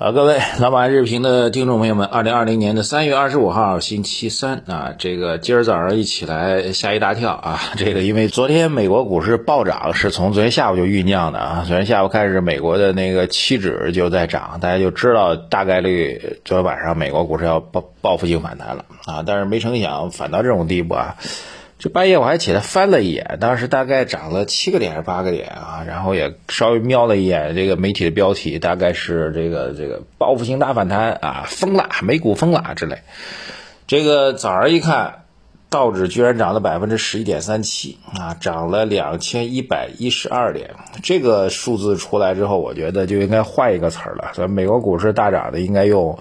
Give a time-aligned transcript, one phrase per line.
[0.00, 7.60] 啊，各位老马日评的听众朋友们，二零二零年的三月二十五号星期三啊，这个今儿早上一起来吓一大跳啊！
[7.76, 21.14] 这个因为昨天美国股市暴涨是从昨天下午就酝酿的啊，昨天下午开始美国的那个期指就在涨，大家就知道大概率昨天晚上美国股市要报报复性反弹了啊，但是没成想反到这种地步啊。
[21.80, 32.98] 这半夜我还起来翻了一眼，当时大概涨了七个点还是八个点啊，然后也稍微瞄了一眼这个媒体的标题，大概是这个这个报复性大反弹啊，疯了，美股疯了之类。
[33.86, 35.22] 这个早上一看，
[35.70, 40.72] 道指居然涨了百分之十一点三七啊，涨了两千一百一十二点。
[41.02, 46.18] 这个数字出来之后，我觉得就应该换一个词儿了，所以美国股市大涨的应该用。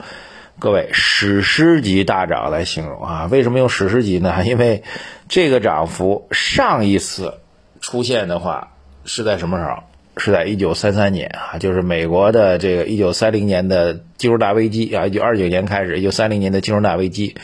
[0.59, 3.29] 各位，史诗级大涨来形容啊？
[3.31, 4.43] 为什么用史诗级呢？
[4.45, 4.83] 因为
[5.29, 7.35] 这个涨幅上一次
[7.79, 8.73] 出现的话
[9.05, 9.83] 是在什么时候？
[10.17, 17.37] 是在一九三三年啊，就是美国的这个一九三零年的金融大危机啊，一九二九年开始，一九三零年的金融大危机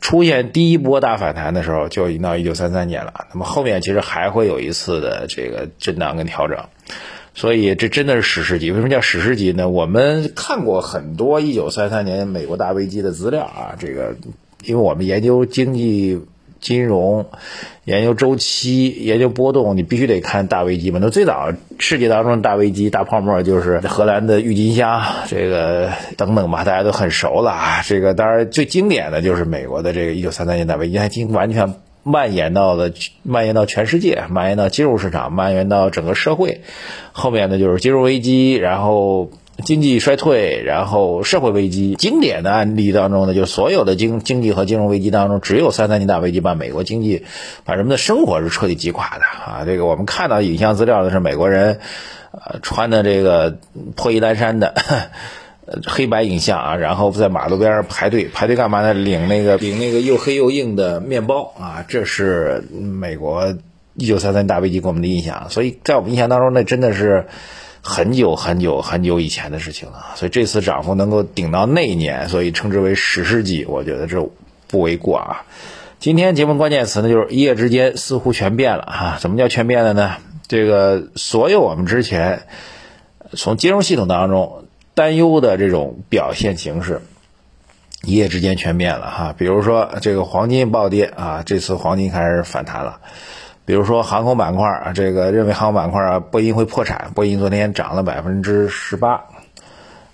[0.00, 3.26] 出现第一波大反弹的时候，就已经到一九三三年了。
[3.34, 6.58] 那么后面其实还会有一次的这个震荡跟调整。
[7.34, 8.70] 所以这真的是史诗级。
[8.70, 9.68] 为什么叫史诗级呢？
[9.68, 13.74] 我们看过很多一九三三年美国大危机的资料啊。
[13.78, 14.14] 这个，
[14.64, 16.20] 因为我们研究经济、
[16.60, 17.26] 金融，
[17.84, 21.00] 研究周期、研究波动，你必须得看大危机嘛。
[21.02, 27.82] 那最早世界当中的大危机、大泡沫就是荷兰的郁金香，这个等等吧，大家都很熟了啊。
[27.82, 31.74] 这个当然最经典的就是美国的这个一九三三年大危机，已经完全。
[32.04, 36.60] 蔓延到了，蔓延到全世界，蔓延到金融市场，蔓延到整个社会。
[37.12, 39.30] 后面呢，就是金融危机，然后
[39.64, 41.94] 经济衰退，然后社会危机。
[41.98, 47.24] 经典的案例当中呢，就所有的经经济和金融危机当中，只有三三年大危机把美国经济，
[47.64, 49.64] 把人们的生活是彻底击垮的啊！
[49.64, 51.80] 这个我们看到影像资料的是美国人，
[52.32, 53.56] 呃，穿的这个
[53.96, 54.74] 破衣烂衫的。
[55.86, 58.92] 黑白影像啊，然后在马路边上排队，排队干嘛呢？
[58.92, 63.56] 领那个领那个又黑又硬的面包啊，这是美国
[63.94, 65.48] 一九三三大危机给我们的印象。
[65.48, 67.24] 所以在我们印象当中，那真的是
[67.80, 70.04] 很久很久很久以前的事情了。
[70.16, 74.28] 所以这次涨幅能够顶到那一年，所以称之为史诗级，我觉得这
[74.68, 75.46] 不为过啊。
[75.98, 79.16] 今天节目关键词呢，就是一夜之间似乎全变了啊。
[79.18, 80.16] 怎么叫全变了呢？
[80.46, 82.42] 这个所有我们之前
[83.32, 84.63] 从金融系统当中。
[84.94, 87.02] 担忧的这种表现形式，
[88.02, 89.34] 一夜之间全变了哈。
[89.36, 93.00] 比如说这个黄金暴跌啊，这次黄金开始反弹了。
[93.66, 99.24] 比如说航空板块啊，这个认为航空板块啊，波音会破产，波音昨天涨了百分之十八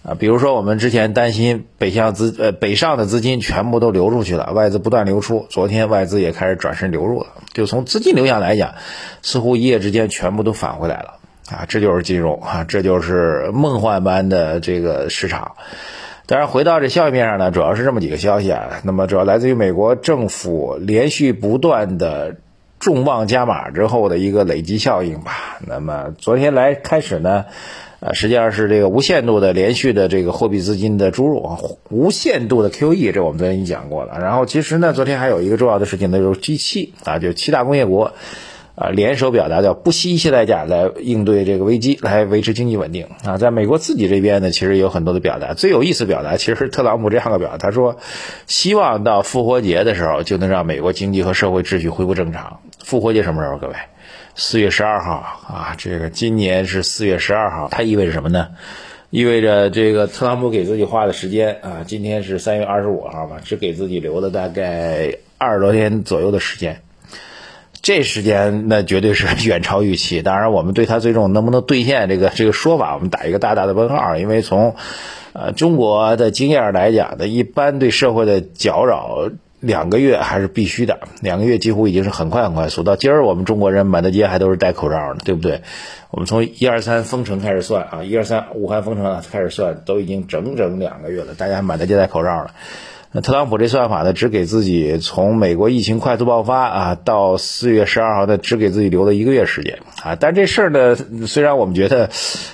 [0.02, 0.14] 啊。
[0.18, 7.26] 比如说我们之前担心北向资呃北上的资金全部都流出去了，外资不断流出，昨天外资也开始转身流入了。
[7.52, 8.76] 就从资金流向来讲，
[9.20, 11.19] 似乎一夜之间全部都返回来了。
[11.50, 15.56] 啊，这就是金融啊，这就是梦幻般的这个市场。
[16.26, 18.80] 当然，回到这消息面上呢，主要是这么几个消息啊。
[18.84, 22.36] 那么，主要来自于美国政府连续不断的
[22.78, 25.58] 重磅加码之后的一个累积效应吧。
[25.66, 27.46] 那么，昨天来开始呢，
[27.98, 31.58] 呃，实际上是这个无限度的连续的这个货币资金的注入啊，
[31.88, 34.20] 无限度的 QE，这我们昨天已经讲过了。
[34.20, 38.12] 然后，其实呢，昨天还有一个重要的事情，那就是 G7 啊，就七大工业国。
[38.74, 43.36] 啊，联手表达叫不惜一切代价来应对这个危机，来维持经济稳定啊。
[43.36, 45.52] 在美国自己这边呢，其实有很多的表达。
[45.54, 47.98] 最有意思表达，其实是特朗普这样的表达，他说
[48.46, 52.60] 希望到复活节的时候就能让美国经济和社会秩序恢复正常。
[52.82, 53.58] 复活节什么时候？
[53.58, 53.74] 各位，
[54.34, 55.14] 四月十二号
[55.46, 55.74] 啊。
[55.76, 58.48] 这个今年是四月十二号，它意味着什么呢？
[59.10, 66.80] 意味着这个特朗普给自己花的时间啊，今天是三月二十五号嘛，只给自己留了大概二十多天左右的时间。
[67.82, 74.16] 这时间那绝对是 远超预期，当然我们对他最终能不能兑现这个这个说法，我们打一个大大的问号。
[74.16, 74.76] 因为从
[75.32, 79.30] 呃中国的经验来讲呢，一般对社会的搅扰
[79.60, 82.82] 两个月还是必须的，两个月几乎已经是很快很快速。
[82.82, 85.62] 到今儿我们中国人满大街还都是戴口罩呢，对不对？
[86.10, 92.50] 我们从一二三封城开始算啊，一二三武汉封城开始算，都已经整整两个月了，大家满大街戴口罩了。
[93.12, 100.14] 那特朗普这算法呢，只给自己从美国疫情快速爆发啊到四月十二号呢，只给自己留了一个月时间啊。
[100.14, 100.94] 但这事儿呢，
[101.26, 102.08] 虽然我们觉得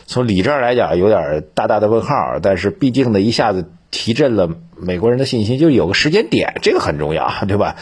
[0.07, 3.67] 从理智上来讲有点大大的问号，但是毕竟呢，一下子
[3.97, 4.51] 提振了。
[4.79, 7.77] 美国人的信心就有个时间点，这个很重要， 对吧？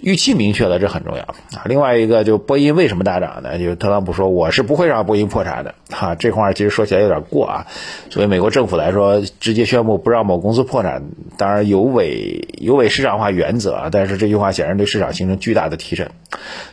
[0.00, 1.64] 预期明确了，这很重要啊。
[1.64, 3.58] 另外一个，就波音为什么大涨呢？
[3.58, 7.66] 就是特朗普说我是不会让波音破产的，哈，这话其实说起来有点过啊。
[8.10, 11.02] 作为美国政府来说，直接宣布不让某公司破产，
[11.36, 13.88] 当然有违有违市场化原则啊。
[13.90, 16.12] 但是这句话显然对市场形成巨大的提振。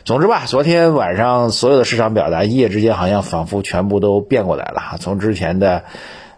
[0.04, 5.82] 总之吧，昨天晚上所有的市场表达一夜之间好像仿佛全部都变过来了，从之前的。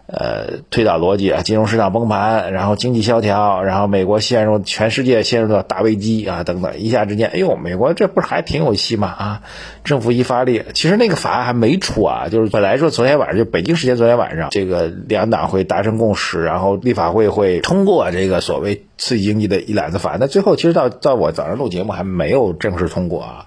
[0.07, 9.09] 呃，推导逻辑啊，金融市场崩盘，然后经济萧条，然后美国陷入全世界陷入到大危机啊，等等，一下之间，哎呦，美国这不是还挺有戏吗？
[9.09, 9.41] 啊，
[9.83, 23.45] 政府一发力，其实那个法案还没出啊，就是本来说昨天晚上就北京时间昨天晚上，这个两党会达成共识，然后立法会会通过这个所谓刺激经济的一揽子法案，但最后其实到到我早上录节目还没有正式通过啊，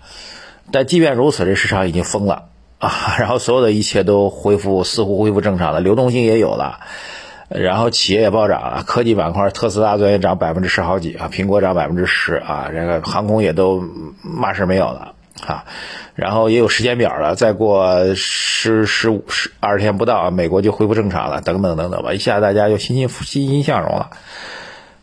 [0.71, 2.51] 但即便如此，这市场已经疯了。
[2.81, 6.81] 啊， 然后所有的一切都恢复，似乎恢复正常了，流动性也有了，
[7.51, 13.85] 然后企业也暴涨了，科技板块，特斯拉昨天涨百分之十好几啊，苹果涨百分之十啊，这个航空也都
[14.23, 15.13] 嘛事没有了
[15.47, 15.65] 啊，
[16.15, 24.09] 然后也有时间表了，再过十十五十二十天不到，美国就恢复正常了，等等等等吧，一下大家又欣欣欣欣向荣了，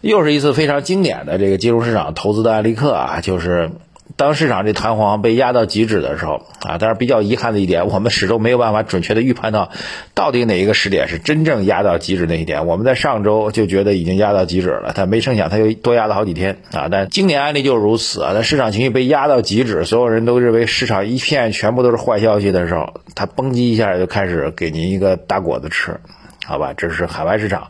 [0.01, 3.69] 又是一次非常经典的这个金融市场投资的案例课啊，就是。
[4.17, 9.69] 当市场这弹簧被压到极致的时候啊，但是比较遗憾的一点，我们始终没有办法准确的预判到
[10.15, 12.65] 到底哪一个时点是真正压到极致那一点。
[12.65, 16.87] 我们在上周就觉得已经压到极致了，但没成想它又多压了好几天啊。
[16.89, 18.33] 但经典案例就是如此啊。
[18.33, 25.99] 在市场情绪被压到极致，所有人都认为市场一片全部都是坏消息的时候，它嘣叽一下就开始给您一个大果子吃，
[26.43, 26.73] 好吧？
[26.75, 27.69] 这是海外市场。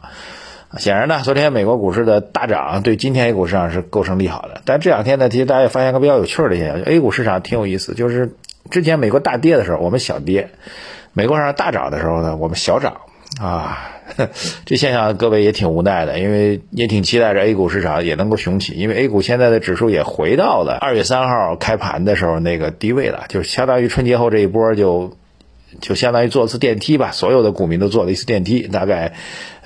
[0.77, 4.61] 显然呢，昨天美国股市的大涨对今天 A 股市场是构成利好的。
[4.65, 8.33] 但这两天呢，其实大家也发现个比较有趣的现象，A 股市场挺有意思，就是
[8.69, 10.49] 之前美国大跌的时候我们小跌，
[11.13, 12.97] 美国市场大涨的时候呢我们小涨
[13.39, 13.93] 啊。
[14.65, 25.16] 这现象各位也挺无奈的，因为也挺期待着 A 股市场也能够雄起，因为 A 股现在的指数也回到了二月三号开盘的时候那个低位了，就是相当于春节后这一波就。
[25.81, 29.13] 就相当于坐次电梯吧，所有的股民都坐了一次电梯，大概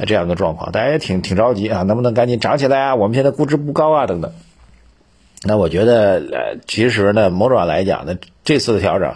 [0.06, 2.96] 这样的状况，大家也挺挺着急啊，能不能赶紧涨起来啊？
[2.96, 4.32] 我们现在估值不高啊，等等。
[5.44, 9.16] 那我觉得，呃，其实呢，某种上来讲呢，这次的调整。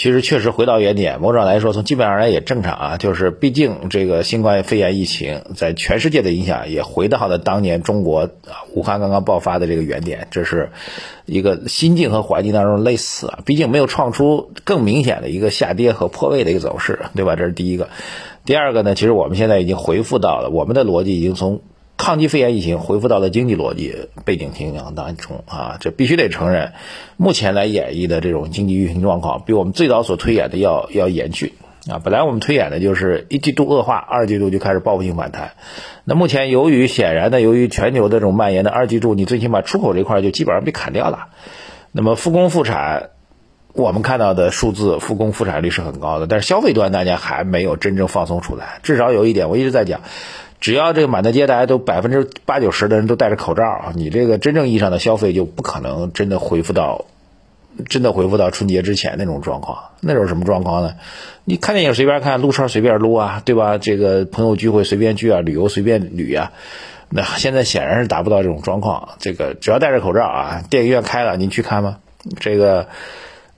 [0.00, 2.96] 其实确实回到原点，某种来说，从基本上来也正常啊。
[2.96, 10.70] 就是毕竟这个新冠肺炎疫情在全世界的影响也回到了当年中国啊武汉刚刚爆发的这个原点，这是
[11.26, 13.40] 一个心境和环境当中类似啊。
[13.44, 17.36] 毕竟没有创出更明显的一个下跌和破位的一个走势，对吧？
[17.36, 17.90] 这是第一个。
[18.46, 21.60] 第二个呢，其实我们现在已经回复到了我们的逻辑已经从。
[22.00, 26.72] 抗击肺炎疫情恢复到了经济逻辑背景情况当中啊，这必须得承认，
[27.18, 31.52] 目前来演绎的这种经济运行状况比我们最早所推演的要要严峻
[31.90, 32.00] 啊。
[32.02, 35.52] 本来我们推演的就是一季度恶化，二季度就开始报复性反弹。
[36.04, 41.28] 那目前由于显然的，由于全球的这种蔓延的二季度，你最起码出口这块就基本上被砍掉了。
[41.92, 43.10] 那么复工复产，
[43.74, 48.80] 我们看到的数字复工复产率是很高的，但是消费端大家还没有真正放松出来。
[48.82, 50.00] 至少有一点，我一直在讲。
[50.60, 57.06] 只要这个满大街大家都百分之八九十的人都戴着口罩，你这个真正意义上的消费就不可能真的恢复到，
[57.88, 59.78] 真的恢复到春节之前那种状况。
[60.00, 60.94] 那种什么状况呢？
[61.44, 63.78] 你看电影随便看，撸串随便撸啊，对吧？
[63.78, 66.52] 这个朋友聚会随便聚啊，旅游随便旅啊。
[67.08, 69.08] 那现在显然是达不到这种状况。
[69.18, 71.96] 这个只要戴着口罩啊，电影院开了，您去看吗？
[72.38, 72.86] 这个。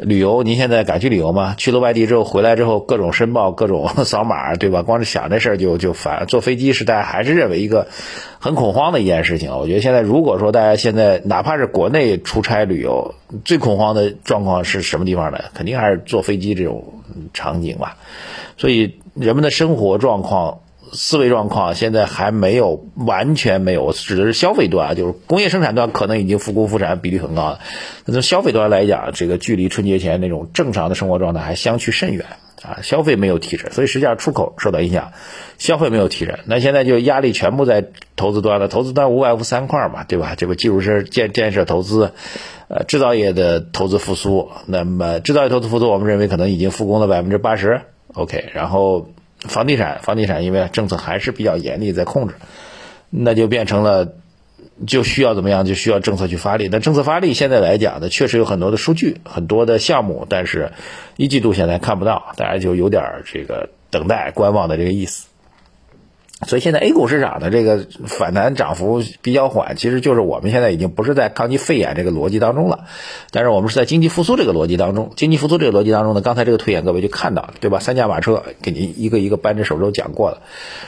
[0.02, 1.54] 旅游，您现在敢去旅游吗？
[1.56, 4.82] 去了外地之后回来之后，各种申报，各种扫码，对吧？
[4.84, 6.26] 光是想这事儿就就烦。
[6.26, 7.88] 坐飞机是大家还是认为一个
[8.38, 9.56] 很恐慌的一件事情。
[9.56, 13.14] 我觉得现在如果说大家现在哪怕是国内出差旅游，
[13.44, 15.38] 最恐慌的状况是什么地方呢？
[15.54, 16.94] 肯定还是坐飞机这种
[17.32, 17.96] 场景吧。
[18.56, 20.58] 所以人们的生活状况。
[20.92, 27.60] 思维状况现在还没有完全没有，我指的是消费端，就是工业生产端可能已经复工复产比例很高了。
[28.04, 32.26] 那从消费端来讲，这个距离春节前那种正常的生活状态还相去甚远
[32.62, 35.12] 啊，消费没有提振，所以实际上出口受到影响，
[35.56, 36.40] 消费没有提振。
[36.44, 40.34] 那现在就压力全部在投资端了，投资端无外乎三块嘛，对吧？
[40.36, 42.12] 这个基础设建建设投资，
[42.68, 44.50] 呃，制造业的投资复苏。
[44.66, 47.80] 那么制造业投资复苏，我们认为可能已经复工了百分之八十
[48.12, 49.08] ，OK，然后。
[49.48, 52.34] 房地产，房地产因为政策还是比较严厉，在控制，
[53.10, 54.14] 那就变成了
[54.86, 56.68] 就需要怎么样，就需要政策去发力。
[56.70, 60.72] 那政策发力现在来讲呢，确实有很多的数据，很多的项目，但是
[61.16, 65.26] 一季度现在看不到，大家就有点这个等待观望的这个意思。
[66.46, 72.86] 所以现在 A 股市场的这个反弹涨幅比较缓，其实就是我们现在已经不是在抗击肺炎这个逻辑当中了，
[73.30, 75.12] 但是我们是在经济复苏这个逻辑当中。
[75.16, 77.78] 经济复苏这个逻辑当中呢，刚才这个推演各位就看到了，对吧？
[77.78, 80.42] 三驾马车给你一个一个扳着手都讲过了，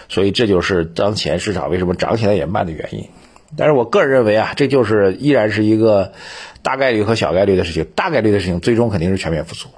[0.09, 3.09] 所以这就是当前市场为什么涨起来也慢的原因。
[3.57, 6.13] 但是我个人认为啊，这就是依然是一个
[6.63, 7.87] 大概率和小概率的事情。
[7.95, 9.69] 大概率的事情最终肯定是全面复苏，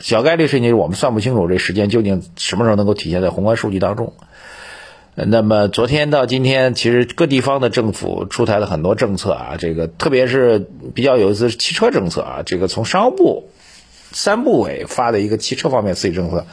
[0.00, 4.12] 小概率事情我们算不清楚这时间究竟什么时候能够体现在宏观数据当中。
[5.14, 10.64] 那么昨天到今天，其实各地方的政府出台了很多政策啊，这个特别是
[10.94, 13.48] 比较有意思是，汽车政策啊，这个从商务部
[14.12, 16.46] 三部委发的一个汽车方面刺激政策，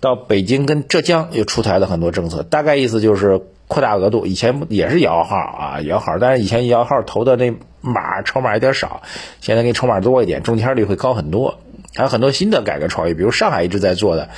[0.00, 4.26] 到北京跟浙江又出台了很多政策，大概意思就是扩大额度。
[4.26, 9.02] 以前也是摇号啊，摇号，但是以前摇号投的那码筹码有点少，
[9.40, 11.60] 现在给你筹码多一点，中签率会高很多。
[11.94, 14.30] 还有很多新的改革创意，比如上海一直在做的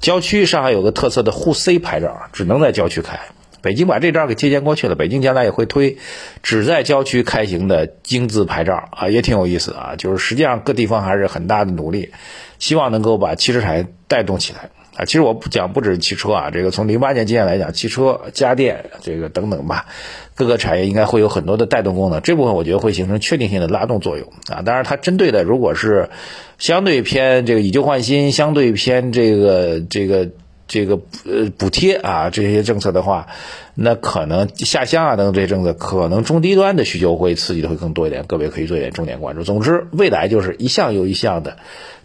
[0.00, 3.18] 郊区，上海有个特色的沪 C 牌照，只能在郊区开。
[3.60, 5.98] 北京把这招给借鉴过去了，北京将来也会推
[6.42, 9.94] 只在郊区开行的京字牌照啊，也挺有意思啊。
[9.96, 12.10] 就是实际上各地方还是很大的努力，
[12.58, 14.70] 希望能够把汽车产业带动起来。
[14.96, 19.86] 啊，其实我不讲不止汽车啊，这个从零八年经验来讲，汽车、家电这个等等吧，
[20.34, 24.60] 各个产业应该会有很多的带动功能，这部分我觉得会形成确定性的拉动作用啊。
[24.62, 26.10] 当然，它针对的如果是
[26.58, 30.28] 相对偏这个以旧换新，相对偏这个这个
[30.68, 33.28] 这个呃补贴啊这些政策的话，
[33.74, 39.42] 那可能下乡啊等等这些政策，可能中低端的需求会刺激的会更多一点，各位可以做一点重点关注。
[39.42, 41.56] 总之，未来就是一项又一项的。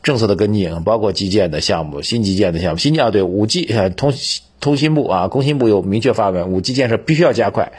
[0.03, 3.65] 政策的跟进，包括基建的项目、新基建的项目、新建对五 G
[3.97, 4.13] 通
[4.61, 7.73] 通信部啊，工信部有明确发文，五 G 建设必须要加快，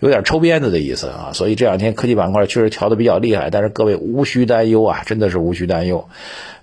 [0.00, 1.30] 有点抽鞭子的意思啊。
[1.32, 6.06] 所以这两天科技板块确实调的比较厉害，但是各位无需担忧啊，真的是无需担忧。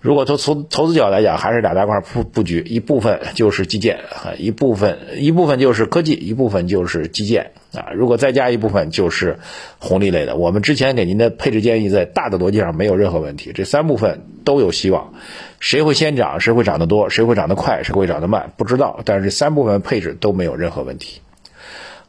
[0.02, 4.02] 如果从从投资角度来讲，还是两大块布布局，一部分就是基建，
[4.38, 7.92] 一部分一部分就是科技，一部分就是基建啊。
[7.96, 9.40] 如果再加一部分就是
[9.80, 15.14] 红利类的，我们之前给您的配置建议在大的逻辑上没有任何问题，这三部分都有希望。
[15.60, 19.00] 谁会先涨，谁会涨得多，谁会涨得快，谁会涨得慢，不知道。
[19.06, 21.22] 但是三部分配置都没有任何问题。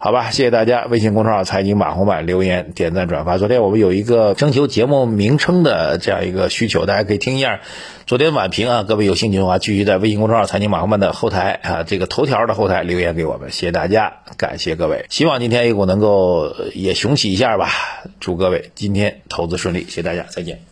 [0.01, 0.87] 好吧，谢谢大家。
[0.89, 3.37] 微信公众号“财经马红版”留言、点赞、转发。
[3.37, 7.59] 昨天我们有一个征求节目名称的这样一个需求，大家可以听一下
[8.07, 8.85] 昨天晚评啊。
[8.85, 13.51] 各位有兴趣的话，继续在微信公众号“财经马红版”的后台啊，这个头条的后台留言给我们。
[13.51, 15.05] 谢谢大家，感谢各位。
[15.11, 17.69] 希望今天 A 股能够也雄起一下吧。
[18.21, 20.68] 祝各位今天投资顺利，谢谢大家，再见。